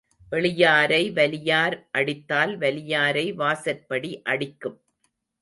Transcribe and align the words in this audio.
எளியாரை 0.31 1.13
வலியார் 1.13 1.75
அடித்தால் 1.91 2.57
வலியாரை 2.57 3.25
வாசற்படி 3.35 4.11
அடிக்கும். 4.23 4.77